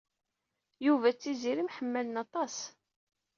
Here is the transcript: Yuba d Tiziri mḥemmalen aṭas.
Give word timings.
Yuba 0.85 1.07
d 1.13 1.17
Tiziri 1.21 1.63
mḥemmalen 1.65 2.15
aṭas. 2.23 2.55